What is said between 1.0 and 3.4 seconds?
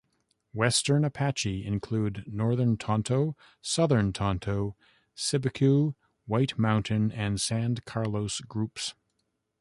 Apache include Northern Tonto,